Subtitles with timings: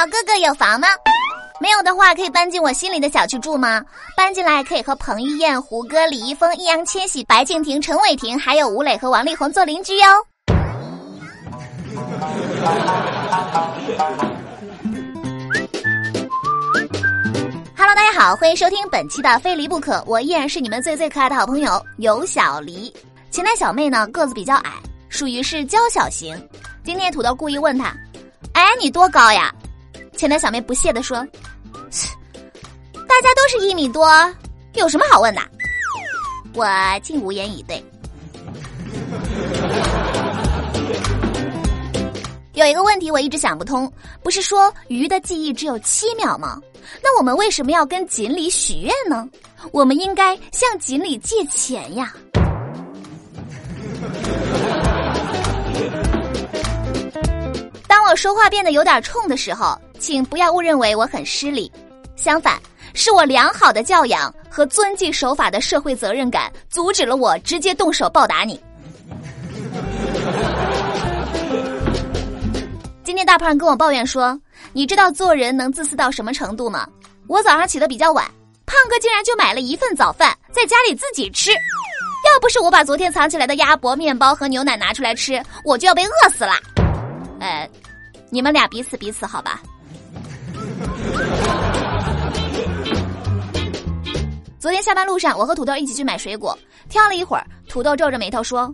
[0.00, 0.88] 小哥哥有房吗？
[1.60, 3.84] 没有的话，可以搬进我心里的小区住吗？
[4.16, 10.06] 搬进来可以和彭于晏、胡歌、李易峰、易烊千玺、白敬亭、陈伟霆，还有吴磊和王力宏做邻居哟。
[17.76, 22.90] Hello，大家好，欢迎收听本期的《非离不可》，我依然是你们最最可爱的好朋友尤小黎。
[23.30, 24.72] 前台小妹呢个子比较矮，
[25.10, 26.34] 属于是娇小型。
[26.82, 27.94] 今天土豆故意问她
[28.54, 29.52] ：“哎，你多高呀？”
[30.20, 31.16] 前台小妹不屑地说。
[32.92, 34.06] 大家都是一米多，
[34.74, 35.40] 有什么好问的？
[36.52, 36.66] 我
[37.02, 37.82] 竟无言以对。
[42.52, 43.90] 有一个问题我一直想不通，
[44.22, 46.60] 不是说鱼的记忆只有七秒吗？
[47.02, 49.26] 那我们为什么要跟锦鲤许愿呢？
[49.72, 52.12] 我们应该向锦鲤借钱呀。
[57.88, 61.70] 当我说话变得有点冲的时候，请不要误认为我很失礼，
[62.16, 62.58] 相反。
[62.92, 68.60] 是我良好的教养和遵纪守法的社会责任感，阻止了我直接动手暴打你。
[73.04, 74.36] 今天大胖跟我抱怨说
[74.72, 76.84] ：“你知道做人能自私到什么程度吗？
[77.28, 78.24] 我早上起得比较晚，
[78.66, 81.52] 胖哥竟然就买了一份早饭在家里自己吃。
[81.52, 86.54] 要不是我把昨天藏起来的鸭脖、面包和牛奶拿出来吃，我就要被饿死了。”
[87.38, 87.70] 呃，
[88.30, 89.62] 你们俩彼此彼此好吧。
[94.60, 96.56] 昨天下班路上，我和土豆一起去买水果，
[96.90, 98.70] 挑了一会儿，土豆皱着眉头说：“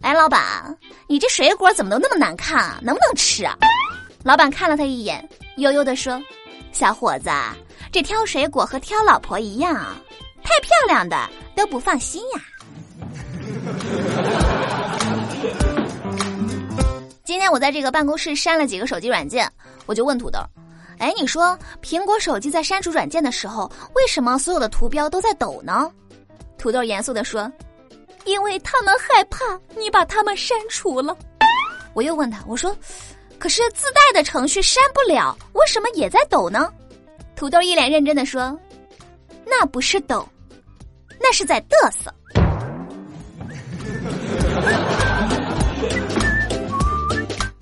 [0.00, 0.74] 哎，老板，
[1.06, 2.78] 你这水果怎么都那么难看啊？
[2.80, 3.54] 能不能吃啊？”
[4.24, 5.28] 老板看了他一眼，
[5.58, 6.18] 悠悠地说
[6.72, 7.28] ：“小伙子，
[7.92, 9.74] 这挑水果和挑老婆一样，
[10.42, 12.40] 太漂亮的都不放心呀。”
[17.24, 19.46] 今天我在这个办公室删了几个手机软件，
[19.84, 20.38] 我就问土豆。
[20.98, 25.90] 哎，你说苹果手机在删除软件的时候，为什么所有的图标都在抖呢？
[26.58, 27.50] 土豆严肃地说
[28.24, 29.44] ：“因为他们害怕
[29.76, 31.16] 你把他们删除了。”
[31.94, 32.74] 我又问他，我说
[33.38, 36.72] ：“可是自带的程序删不了，为什么也在抖呢？”
[37.36, 38.58] 土豆一脸认真的说
[39.44, 40.26] ：“那不是抖，
[41.20, 42.12] 那是在嘚瑟。”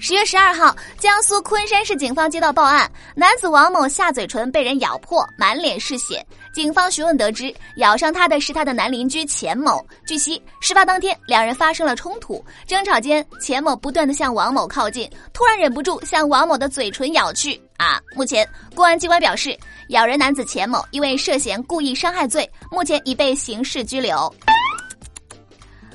[0.06, 6.22] 十月十二号，江苏昆山市警方接到报案，男子王某下嘴唇被人咬破，满脸是血。
[6.52, 9.82] 警方询问得知，咬伤他的是他的男邻居钱某。
[10.06, 17.58] 据悉，事发当天，两人发生了冲突，争吵间，钱某不断的向王某靠近，突然忍不住向王某的嘴唇咬去。
[17.78, 24.30] 啊，目前公安机关表示，咬人男子钱某因为涉嫌故意伤害罪，目前已被刑事拘留。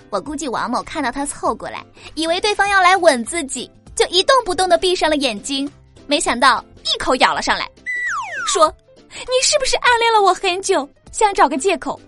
[0.09, 3.69] 我估计王某看到他凑过来，以为对方要来吻自己。
[3.99, 5.69] 就一动不动的闭上了眼睛，
[6.07, 7.69] 没想到一口咬了上来，
[8.47, 8.73] 说
[9.11, 11.99] ：“你是不是暗恋了我很久，想找个借口？”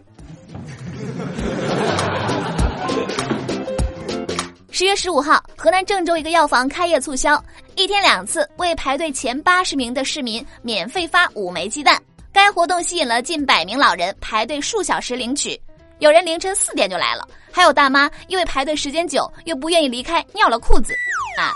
[4.72, 7.44] 十月十五号，河南郑州一个药房开业促销，
[7.76, 12.02] 一天两次为排队前八十名的市民免费发五枚鸡蛋。
[12.32, 15.62] 该活动吸引了近百名老人排队数小时领取，
[16.00, 20.94] 有人凌晨四点就来了，还有大妈因为排队时间久又不愿意离开，尿了裤子。
[21.38, 21.52] 啊！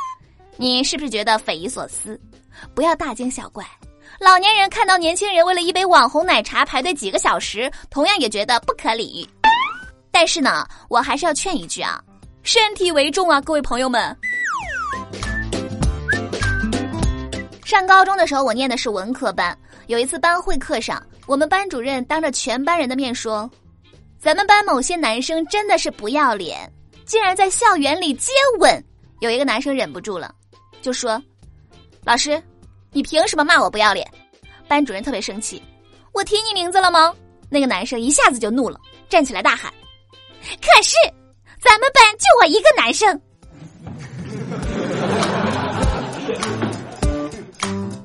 [0.57, 2.19] 你是不是觉得匪夷所思？
[2.73, 3.66] 不要大惊小怪。
[4.19, 9.27] 老年人看到年轻人为了一杯网红奶茶排队几个小时，同样也觉得不可理喻。
[10.11, 12.01] 但是呢，我还是要劝一句啊，
[12.41, 14.16] 身体为重啊，各位朋友们。
[17.66, 19.57] 上高中的时候，我念的是文科班。
[19.87, 23.49] 有一次班会课上，我们班主任当着全班人的面说
[24.17, 26.72] ：“咱们班某些男生真的是不要脸，
[27.05, 28.81] 竟然在校园里接吻。”
[29.19, 30.33] 有一个男生忍不住了。
[30.85, 31.19] 就说
[32.06, 32.40] ：“老师，
[32.91, 34.07] 你凭什么骂我不要脸？”
[34.69, 35.59] 班主任特别生气
[36.13, 37.12] ：“我提你名字了吗？”
[37.50, 38.79] 那个男生一下子就怒了，
[39.09, 39.73] 站起来大喊
[40.62, 40.94] ：“可是
[41.59, 43.19] 咱们班就我一个男生！”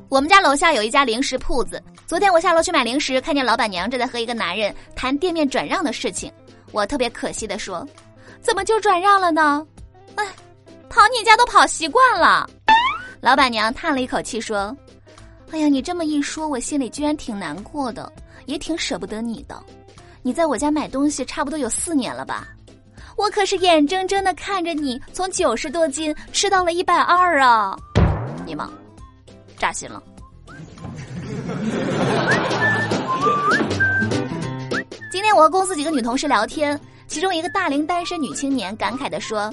[0.08, 6.32] 我们家楼下有一家零食铺子，昨天我下楼去买零食，看见老板娘正在和一个男人谈店面转让的事情。
[6.72, 7.86] 我特别可惜的说
[8.40, 9.66] ：“怎么就转让了呢？”
[10.16, 10.26] 哎，
[10.88, 12.48] 跑你家都跑习惯了。
[13.20, 14.74] 老板娘叹了一口气说
[15.52, 18.10] ：“哎呀，你这么一说，我心里居然挺难过的，
[18.46, 19.62] 也挺舍不得你的。
[20.22, 22.48] 你在我家买东西差不多有四年了吧？
[23.16, 27.76] 我可是眼睁睁的看着你从九十多斤吃到了一百二啊！
[28.46, 28.70] 你妈，
[29.58, 30.02] 扎心了。”
[35.12, 39.52] 今天我和公司几个女同事聊天，其中一个大龄单身女青年感慨的说：“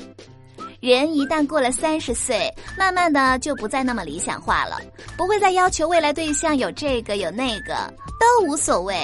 [0.79, 4.79] 人一旦过了三十岁，慢慢的就不再那么理想化了，
[5.17, 7.75] 不会再要求未来对象有这个有那个，
[8.19, 8.95] 都无所谓，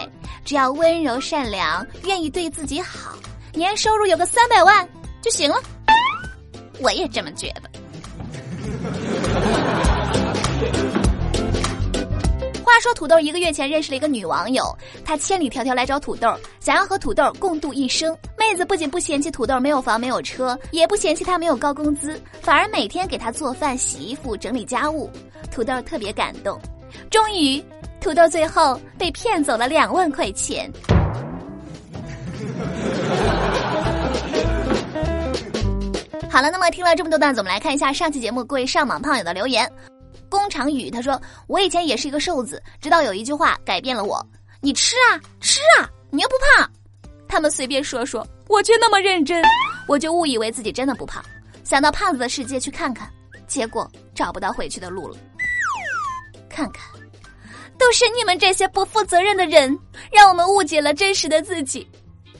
[0.45, 3.15] 只要温柔善良，愿意对自己好，
[3.53, 4.87] 年收入有个三百万
[5.19, 5.55] 就行了。
[6.79, 7.69] 我也这么觉得。
[12.73, 14.63] 话说土豆一个月前认识了一个女网友，
[15.05, 18.17] 他千里迢迢来找土豆，想要和土豆共度一生。
[18.35, 25.07] 妹子不仅不嫌弃土豆没有房没有车，也不嫌弃他没有高工资，反而每天给他做饭、洗衣服、整理家务。
[25.51, 26.59] 土豆特别感动。
[27.11, 27.63] 终于，
[28.01, 30.67] 土豆最后被骗走了两万块钱。
[36.27, 39.71] 好了，那么听了这么多段子，我们来看一下上期节目各位上榜胖友的留言。
[40.33, 44.25] 工厂雨他说：“我以前也是一个瘦子，直到有一句话改变了我。
[44.61, 46.67] 你吃啊吃啊，你又不胖。
[47.27, 49.43] 他们随便说说，我却那么认真，
[49.87, 51.23] 我就误以为自己真的不胖。
[51.63, 53.07] 想到胖子的世界去看看，
[53.45, 55.15] 结果找不到回去的路了。
[56.49, 56.83] 看看，
[57.77, 59.77] 都是你们这些不负责任的人，
[60.11, 61.87] 让我们误解了真实的自己。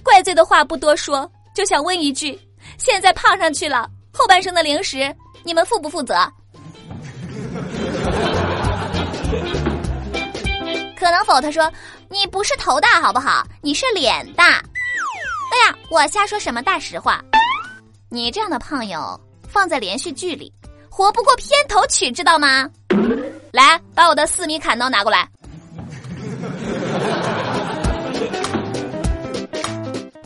[0.02, 2.40] 怪罪的话不多说，就想问一句：
[2.80, 6.16] 现在胖上去了，后半生的零食你们负不负责？”
[10.96, 11.42] 可能否？
[11.42, 11.70] 他说
[12.10, 13.46] ：“你不是头大好不好？
[13.62, 14.64] 你是脸大。”
[15.52, 17.22] 哎呀，我瞎说什么大实话？
[18.10, 20.52] 你这样的胖友放在连续剧里，
[20.90, 22.70] 活不过片头曲，知道吗？
[23.52, 25.28] 来，把我的四米砍刀拿过来。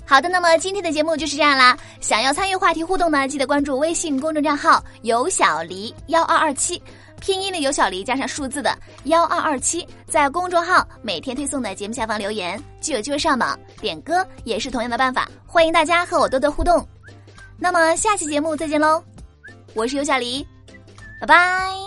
[0.05, 1.77] 好的，那么今天的节目就是这样啦。
[1.99, 6.81] 想要参与话题互动呢，记得关注微信公众账号“有小黎幺二二七”。
[7.19, 13.57] 拼音的有小黎加上数字的幺二二七，在公众号每天推送的节目下方留言，就有机会上榜。
[13.81, 16.87] 点歌也是同样的办法，欢迎大家和我多多互动。
[17.57, 19.03] 那么下期节目再见喽，
[19.73, 20.45] 我是尤小黎，
[21.19, 21.86] 拜拜。